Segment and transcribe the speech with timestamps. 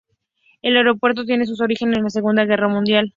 [0.63, 3.09] El aeropuerto tiene sus orígenes en la Segunda Guerra Mundial.